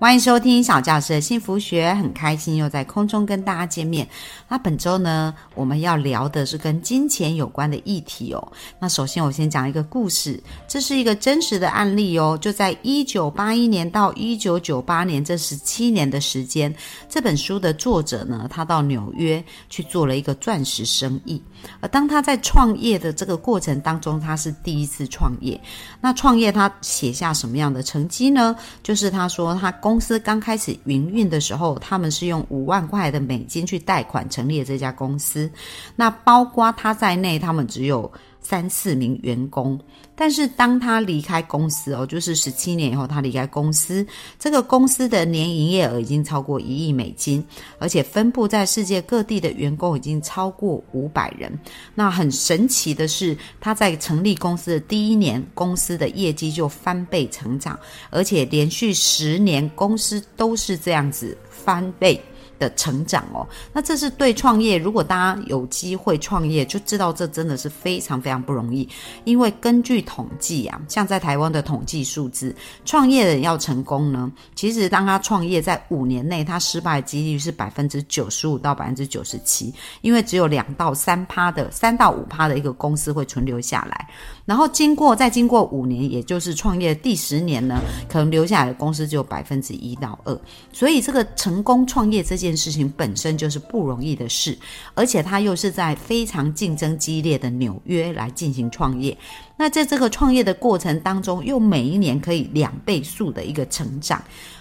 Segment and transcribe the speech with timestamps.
[0.00, 4.08] 欢迎收听小教师的幸福学，很开心又在空中跟大家见面。
[4.48, 8.52] 那本周呢，我们要聊的是跟金钱有关的议题哦。
[8.78, 12.36] 那首先我先讲一个故事，这是一个真实的案例哦。
[12.40, 16.74] 就在一九八一年到一九九八年这十七年的时间，
[17.06, 21.42] 这本书的作者呢，他到纽约去做了一个钻石生意。
[21.80, 25.60] 而当他在创业的这个过程当中，他是第一次创业。
[26.00, 28.56] 那创业他写下什么样的成绩呢？
[28.82, 35.50] 就是他说他公司刚开始营运的时候，他们是用五万块的美金去贷款成立了这家公司。
[35.96, 38.08] 那包括他在内，他们只有
[38.40, 39.78] 三四名员工。
[40.14, 44.06] 但是当他离开公司哦，就是十七年以后，他离开公司，
[44.38, 47.42] 这个公司的年营业额已经超过一亿美金，
[47.78, 51.50] 而且分布在世界各地的员工已经超过五百人。
[51.94, 57.78] 那很神奇的是，他在成立公司的第一年，公司的业绩就翻倍成长，
[58.10, 62.20] 而且连续十年公司都是这样子翻倍。
[62.60, 64.76] 的成长哦，那这是对创业。
[64.76, 68.86] 如果大家有机会创业，就知道这真的是非常非常不容易。
[69.24, 79.72] 因为根据统计啊，像在台湾的统计数字，创业人要成功呢，其实当他创业在五年内，他失败几率是百分之九十五到百分之九十七。
[80.02, 84.06] 因为只有两到三趴的三到五趴的一个公司会存留下来，
[84.44, 90.38] 然后经过再经过五年，也就是创业第十年呢，可能留下来的公司只有百分之一到二。
[90.74, 92.49] 所以这个成功创业这件。
[92.50, 94.58] 件事情本身就是不容易的事，
[94.94, 99.16] 而且他又是在非常竞争激烈的纽约来进行创业。
[99.56, 104.20] 那在这个创业的过程当中，又每一年可以两倍数的一个成长，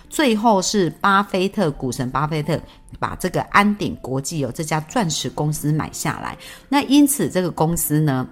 [0.10, 2.60] 最后是巴菲特股神巴菲特
[3.00, 6.38] 把这个安鼎国际有这家钻石公司买下来。
[6.70, 8.28] 那因此这个公司呢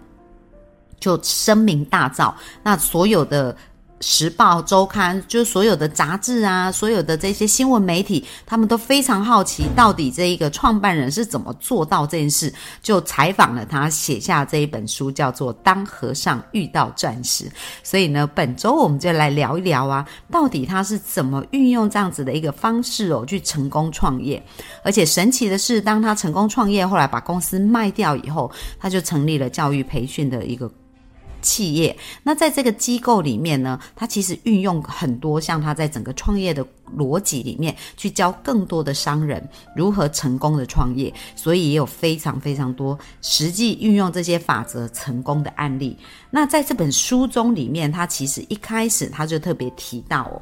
[1.00, 3.58] 就声名大噪，那所有的。
[4.00, 17.46] 时报周刊，就是所有的杂志啊，所有的这些新闻媒体，他们都非常好奇，到底这一个创办人是怎么做到这件事，就采访了他，写下这一本书，叫做《当和尚遇到钻石》。
[17.84, 24.42] 所以呢，本周我们就来聊一聊啊，到底他是怎么运用这样子的一个方式哦，去成功创业。
[24.84, 30.72] 而且神奇的是，当他成功创业，后来把公司卖掉以后，他就成立了教育培训的一个。
[31.48, 36.66] 企业，那在这个机构里面呢，他其实运用很多像他在整个创业的
[36.98, 39.42] 逻辑里面，去教更多的商人
[39.74, 45.96] 如何成功的创业，所以也有非常非常多实际运用这些法则成功的案例。
[46.30, 50.42] 那在这本书中里面，他其实一开始他就特别提到哦。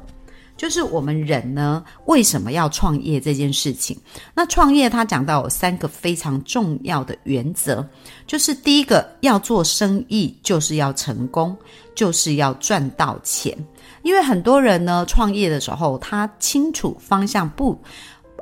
[0.56, 3.96] 就是我们人呢，为什么要创业这件事情？
[4.34, 7.86] 那创业他讲到有三个非常重要的原则，
[8.26, 11.56] 就是第一个要做生意，就是要成功，
[11.94, 13.56] 就是要赚到钱。
[14.02, 17.78] 因为很多人呢，创业的时候他清楚方向不，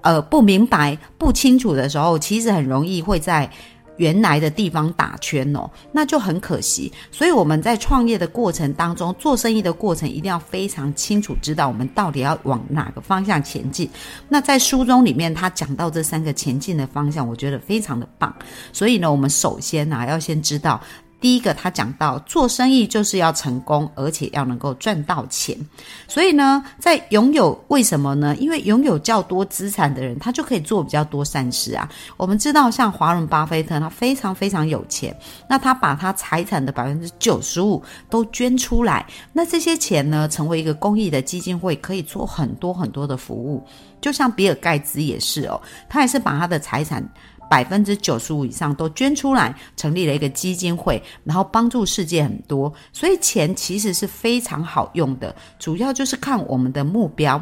[0.02, 3.50] 呃不明白不清楚的时候，其实很容易会在。
[3.96, 6.92] 原来的地方打圈哦，那就很可惜。
[7.10, 13.88] 所以我们在创业的过程当中，做生意的过程，一定要非常清楚知道我们到底要往哪个方向前进。
[14.28, 18.34] 那在书中里面，他讲到这三个前进的方向，我觉得非常的棒。
[18.72, 20.80] 所以呢，我们首先呢，要先知道。
[21.24, 25.56] 第一个，他讲到做生意就是要成功，而且要能够赚到钱。
[26.06, 28.36] 所以呢，在拥有为什么呢？
[28.36, 31.88] 因为拥有较多资产的人，他就可以做比较多善事啊。
[32.18, 35.16] 我们知道，像华伦巴菲特，他非常非常有钱，
[35.48, 43.66] 那他把他财产的百分之九十五都捐出来，那这些钱呢，成为一个公益的基金会，可以做很多很多的服务。
[43.98, 45.58] 就像比尔盖茨也是哦，
[45.88, 47.02] 他也是把他的财产。
[47.54, 57.40] 百分之九十五以上都捐出来，成立了一个基金会，然后帮助世界很多，所以钱其实是非常好用的，主要就是看我们的目标。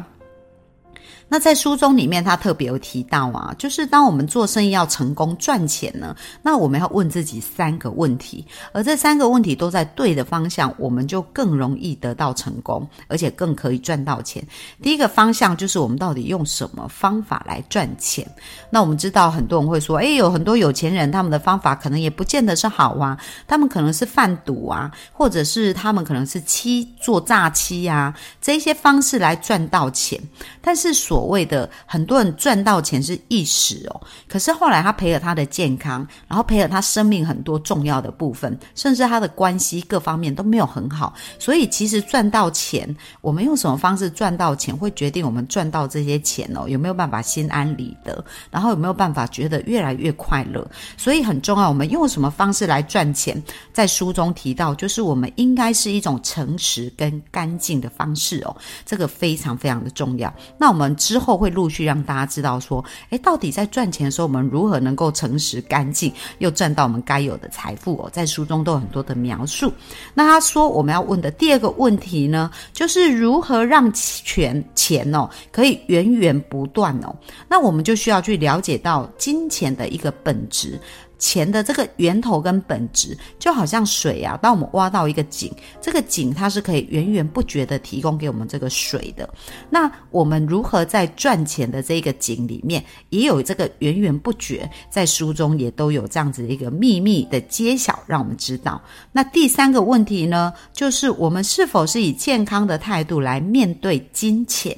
[1.33, 14.45] 那在书中里面，他特别有提到啊，就是当我们做生意要成功赚钱呢，那我们要问自己三个问题，而这三个问题都在对的方向，我们就更容易得到成功，而且更可以赚到钱。
[14.79, 18.23] 第一个方向就是我们到底用什么方法来赚钱？
[18.69, 30.21] 那我们知道很多人会说，诶，有很多有钱人他们的方法可能也不见得是好啊，他们可能是贩毒啊，或者是他们可能是欺做诈欺啊，这些方式来赚到钱，
[30.61, 41.13] 但是所所谓的很多人赚到钱是一时哦，可是后来他赔了他的健康，然后赔了他生命很多重要的部分，甚至他的关系各方面都没有很好。
[41.39, 48.21] 所以其实赚到钱，我们用什么方式赚到钱，会决定我们赚到这些钱哦有没有办法心安理得，
[48.51, 50.69] 然后有没有办法觉得越来越快乐。
[50.97, 53.41] 所以很重要，我们用什么方式来赚钱，
[53.71, 58.53] 在书中提到，就是我们应该是一种诚实跟干净的方式哦，
[58.85, 60.33] 这个非常非常的重要。
[60.57, 69.69] 那我们之后会陆续让大家知道说，诶，到底在赚钱的时候，我们如何能够诚实干净，又赚到我们该有的财富哦，在书中都有很多的描述。
[70.13, 77.13] 那他说我们要问的第二个问题呢，就是如何让钱钱哦可以源源不断哦，
[77.49, 80.79] 那我们就需要去了解到金钱的一个本质。
[81.23, 84.37] 钱的这个源头跟本质，就好像水啊。
[84.41, 85.49] 当我们挖到一个井，
[85.79, 89.29] 这个井它是可以源源不绝的提供给我们这个水的。
[89.69, 94.69] 那我们如何在赚钱的这个井里面，也有这个源源不绝？
[94.89, 98.81] 在书中也都有这样子的一个秘密的揭晓，让我们知道。
[99.13, 104.75] 那第三个问题呢，就是我们是否是以健康的态度来面对金钱？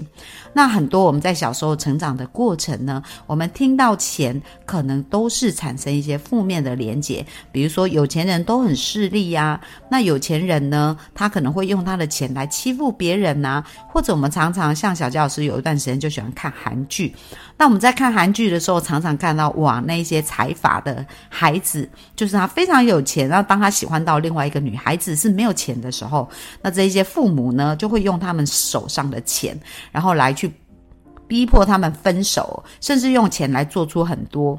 [0.58, 9.60] 那很多我们在小时候成长的过程呢，我们听到钱可能都是产生一些负面的连结，比如说有钱人都很势利呀，
[9.90, 17.14] 那有钱人呢，他可能会用他的钱来欺负别人呐，或者我们常常像小教老师有一段时间就喜欢看韩剧，
[17.58, 26.30] 那我们在看韩剧的时候，常常看到哇，那一些财阀的孩子，就是他非常有钱，然后当他喜欢到另外一个女孩子是没有钱的时候，
[26.62, 29.60] 那这一些父母呢，就会用他们手上的钱，
[29.92, 30.45] 然后来去。
[31.28, 34.58] 逼迫他们分手，甚至用钱来做出很多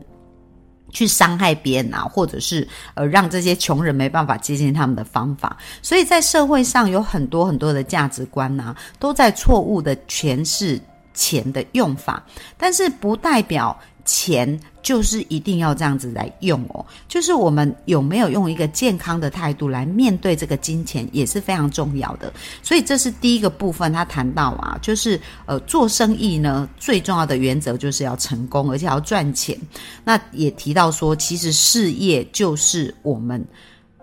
[0.90, 5.56] 去伤害别人啊，或者是呃让这些穷人没办法接近他们的方法。
[5.82, 10.80] 所以在社会上有很多很多的价值观呐，都在错误的诠释
[11.12, 12.22] 钱的用法，
[12.56, 13.78] 但是不代表。
[14.06, 22.32] 钱就是一定要这样子来用哦，就是我们有没有用一个健康的态度来面对这个金钱也是非常重要的。
[22.62, 29.58] 所以这是第一个部分，他谈到啊，就是呃做生意呢最重要的原则就是要成功，而且要赚钱。
[30.04, 33.44] 那也提到说，其实事业就是我们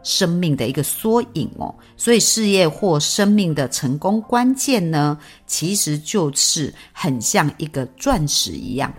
[0.04, 1.74] 生命的一个缩影哦。
[1.96, 5.18] 所以事业或生命的成功关键呢，
[5.48, 8.94] 其实就是很像一个钻石一样。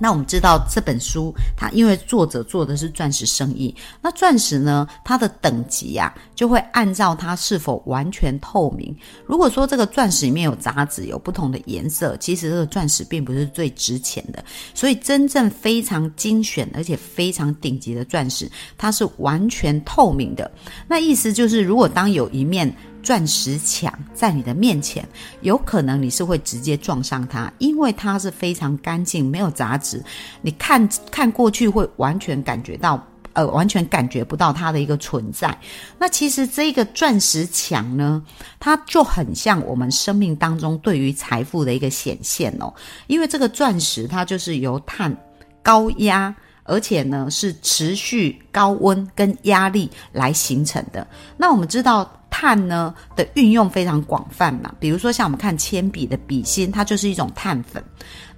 [0.00, 8.96] 那我们知道这本书，它因为作者做的是钻石生意，那钻石呢，它的等级呀，就会按照它是否完全透明。
[9.26, 14.42] 如果说这个钻石里面有杂质，有不同的颜色，其实这个钻石并不是最值钱的。
[14.74, 20.50] 所以真正非常精选而且非常顶级的钻石，它是完全透明的。
[20.88, 22.74] 那意思就是，如果当有一面。
[23.02, 25.06] 钻石墙在你的面前，
[25.40, 30.02] 有可能你是会直接撞上它，因为它是非常干净，没有杂质。
[30.42, 33.02] 你看看过去会完全感觉到，
[33.32, 35.56] 呃，完全感觉不到它的一个存在。
[35.98, 38.22] 那其实这个钻石墙呢，
[38.58, 42.72] 它就很像我们生命当中对于财富的一个显现哦，
[43.06, 45.16] 因为这个钻石它就是由碳
[45.62, 46.34] 高压。
[46.64, 51.04] 而且呢，是持续高温跟压力来形成的。
[51.36, 52.08] 那我们知道
[52.40, 57.84] 碳呢的运用非常广泛嘛，比如说像我们看铅笔的笔芯，它就是一种碳粉。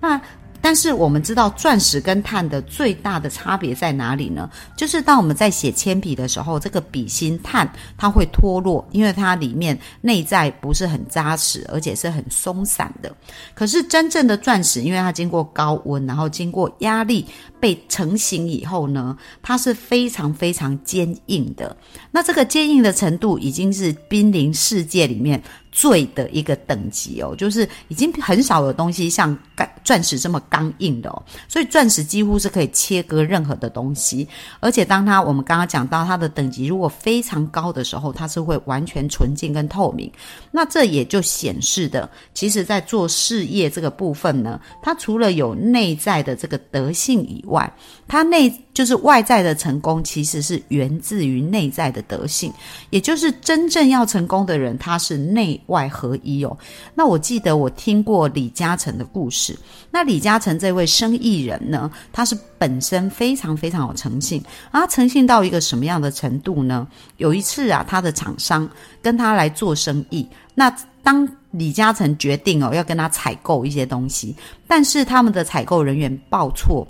[0.01, 0.21] 那
[0.63, 4.49] 但是我们知道钻石跟碳的最大的差别在哪里呢？
[4.77, 13.13] 就是当我们在写铅笔的时候，这个笔芯碳它会脱落，因为它里面内在不是很扎实，而且是很松散的。
[13.55, 17.27] 可是真正的钻石，因为它经过高温，然后经过压力
[17.59, 21.77] 被成型以后呢，它是非常非常坚硬的。
[22.13, 25.43] 那这个坚硬的程度已经是濒临世界里面。
[25.73, 29.37] 最的一个等级哦，就是已经很少有东西像
[29.83, 34.29] 钻石这么刚硬的哦，所以钻石几乎是可以切割任何的东西，
[34.61, 40.13] 而且当它我们刚刚讲到它的等级如果非常高的时候，它是会完全纯净跟透明，
[40.51, 47.73] 那这也就显示的，其实在做事业这个部分呢，它除了有内在的这个德性以外，
[48.07, 52.53] 它内就是外在的成功其实是源自于内在的德性，
[52.91, 55.59] 也就是真正要成功的人，他是内。
[55.67, 56.55] 外合一哦，
[56.95, 59.57] 那我记得我听过李嘉诚的故事。
[59.91, 66.87] 那李嘉诚这位生意人呢，他是本身非常非常有诚信啊，诚信到一个什么样的程度呢？
[67.17, 68.69] 有一次啊，他的厂商
[69.01, 74.37] 跟他来做生意，那当李嘉诚决定哦要跟他采购一些东西，
[74.67, 76.87] 但是他们的采购人员报错，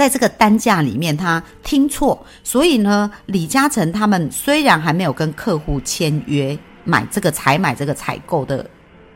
[0.00, 6.58] 在这个单价里面他听错，所以呢，李嘉诚他们虽然还没有跟客户签约。
[6.84, 8.64] 买这个采买这个采购的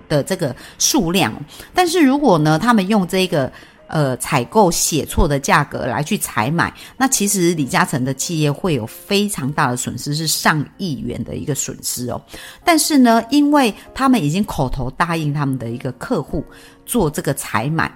[0.06, 1.32] 的这个数量。
[1.72, 3.50] 但是如果呢，他们用这个
[3.86, 12.20] 呃采购写错的价格来去采买，那其实李嘉诚的企业会有非常大的损失，是上亿元的一个损失哦。
[12.62, 16.44] 但是呢，因为他们已经口头答应他们的一个客户
[16.84, 17.90] 做这个采买。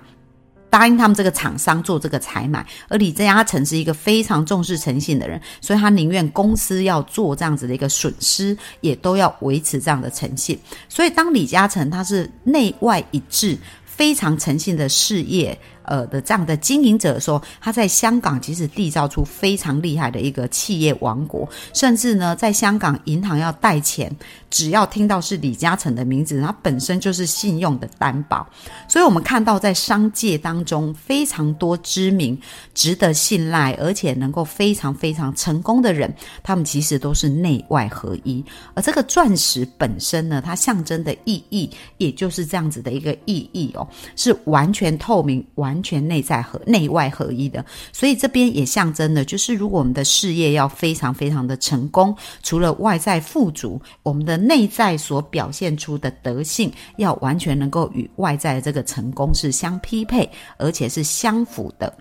[0.70, 10.58] 答应他们这个厂商做这个采买，而李嘉诚是一个非常重视诚信的人，所以他宁愿公司要做这样子的一个损失，也都要维持这样的诚信。
[10.88, 15.58] 所以当李嘉诚他是内外一致、非常诚信的事业。
[15.88, 24.14] 呃的这样的经营者说，他在香港其实缔造出非常厉害的一个企业王国，甚至呢，在香港银行要贷钱，
[24.50, 28.46] 只要听到是李嘉诚的名字，他本身就是信用的担保。
[28.86, 32.38] 所以，我们看到在商界当中非常多知名、
[32.74, 38.44] 值得信赖，而且能够非常非常成功的人，他们其实都是内外合一。
[38.74, 45.77] 而这个钻石本身呢，它象征的意义，也就是这样子的一个意义哦，是完全透明、完。
[45.78, 61.94] 完全内在和内外合一的，所以这边也象征的，就是如果我们的事业要非常非常的成功，除了外在富足，我们的内在所表现出的德性，要完全能够与外在的这个成功是相匹配，而且是相符的。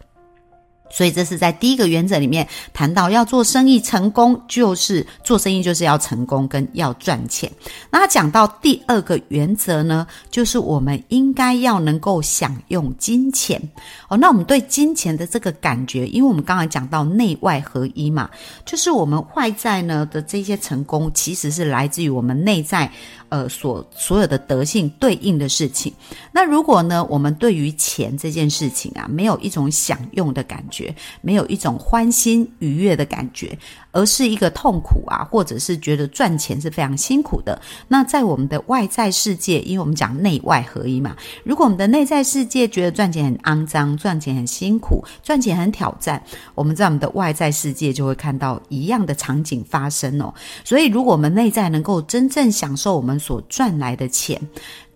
[0.90, 7.52] 所以这是在第一个原则里面谈到，要做生意成功，就是做生意就是要成功跟要赚钱。
[7.90, 13.62] 那讲到第二个原则呢，就是我们应该要能够享用金钱
[14.08, 14.18] 哦。
[14.18, 18.30] 那我们对金钱的这个感觉，因为我们刚才讲到内外合一嘛，
[18.66, 22.90] 就是我们外在呢的这些成功，其实是来自于我们内在。
[23.30, 25.92] 呃，所所有的德性对应的事情，
[26.32, 30.77] 那如果呢，我们对于钱这件事情啊，没有一种享用的感觉，
[31.22, 33.58] 没有一种欢欣愉悦的感觉，
[33.92, 46.24] 而是一个痛苦啊，或者是觉得赚钱是非常辛苦的，那在我们的外在世界，因为我们讲内外合一嘛，如果我们的内在世界觉得赚钱很肮脏，赚钱很辛苦，赚钱很挑战，
[46.56, 50.34] 我们在我们的外在世界就会看到一样的场景发生哦。
[50.64, 53.18] 所以，如果我们内在能够真正享受我们。
[53.18, 54.40] 所赚来的钱，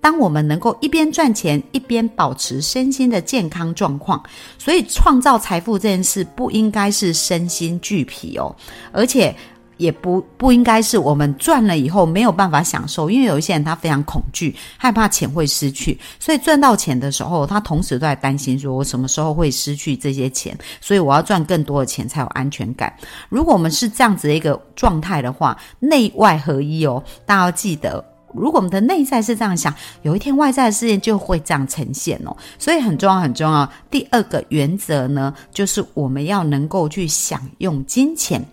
[0.01, 4.21] 当我们能够一边赚钱一边保持身心的健康状况，
[4.57, 8.53] 所以创造财富这件事不应该是身心俱疲哦，
[8.91, 9.33] 而且
[9.77, 22.91] 也不不应该是我们赚了以后没有办法享受，因为有一些人他非常恐惧，害怕钱会失去，所以赚到钱的时候，他同时都在担心说我什么时候会失去这些钱，所以我要赚更多的钱才有安全感。
[23.29, 28.10] 如果我们是这样子的一个状态的话，内外合一哦，大家要记得。
[28.33, 32.35] 如果我们的内在是这样想，有一天外在的事件就会这样呈现哦。
[32.57, 33.71] 所以很重要，很重要。
[33.89, 38.45] 第二个原则呢，就是我们要能够去享用金钱。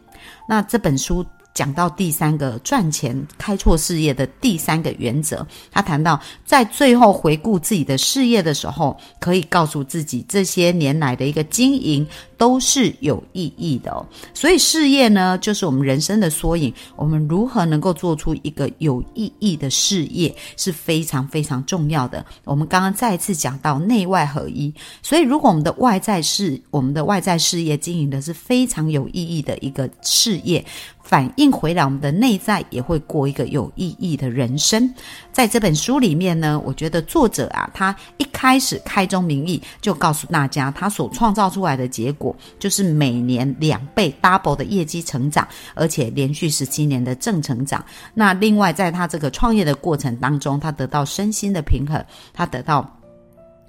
[0.48, 1.24] 那这本书。
[1.54, 14.06] 讲到第三个赚钱开拓事业的第三个原则，他谈到在最后回顾自己的事业的时候，可以告诉自己这些年来的一个经营都是有意义的哦。
[14.32, 16.72] 所以事业呢，就是我们人生的缩影。
[16.94, 22.24] 我们如何能够做出一个有意义的事业是非常非常重要的。
[22.44, 30.64] 我们刚刚再次讲到内外合一，所以如果我们的外在事，我们的外在事业经营的是非常有意义的一个事业。
[31.08, 34.92] 反映回来，我们的内在也会过一个有意义的人生。
[35.32, 47.82] 在这本书里面呢，我觉得作者啊，他一开始开宗明义就告诉大家，他所创造出来的结果就是每年两倍 double 的业绩成长，而且连续十七年的正成长。
[48.12, 52.97] 那另外，在他这个创业的过程当中，他得到身心的平衡，他得到。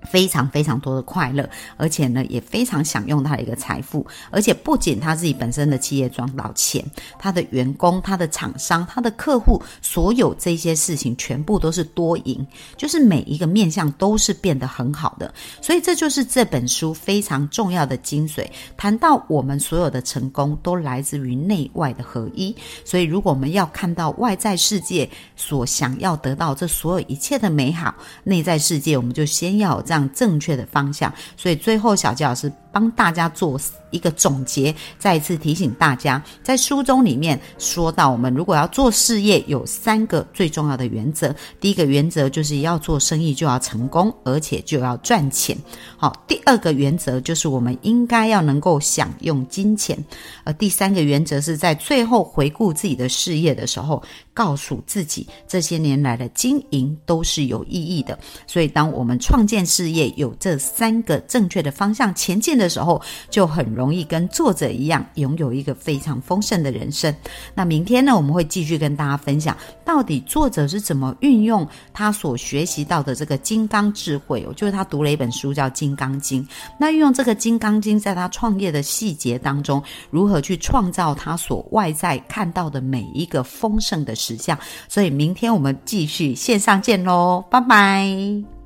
[0.04, 6.84] 非常非常多的快乐，而且呢，也非常享用他的一个财富，而且不仅他自己本身的企业赚到钱，
[7.18, 12.46] 他的员工、他的厂商、他的客户，所有这些事情全部都是多赢，
[12.78, 15.34] 就是每一个面向都是变得很好的。
[15.62, 18.48] 所以这就是这本书非常重要的精髓。
[18.78, 29.84] 谈到我们所有的成功都来自于内外的合一，所以如果我们要看到外在世界所想要得到这所有一切的美好，内在世界我们就先要。
[29.90, 33.60] 这样正确的方向，所以最后小吉老师帮大家做
[33.92, 41.36] 一个总结，再一次提醒大家，在书中里面说到，我们如果要做事业，有三个最重要的原则。
[41.60, 45.58] 第一个原则就是要做生意就要成功，而且就要赚钱。
[45.98, 49.98] 好，第二个原则就是我们应该要能够享用金钱。
[50.44, 54.02] 而第三个原则是在最后回顾自己的事业的时候，
[54.34, 58.18] 告诉自己这些年来的经营都是有意义的。
[58.46, 67.16] 所以，当我们创建事业有这三个正确的方向前进的时候，就很容易跟作者一样，拥有一个非常丰盛的人生。
[67.56, 74.44] 那明天呢，我们会继续跟大家分享，到底作者是怎么运用他所学习到的这个金刚智慧。
[74.46, 76.44] 哦，就是他读了一本书叫《金刚经》，
[76.78, 84.58] 那运用这个《金刚经》在他创业的细节当中，如何去创造他所外在看到的每一个丰盛的实相。
[84.88, 88.59] 所以明天我们继续线上见喽，拜拜。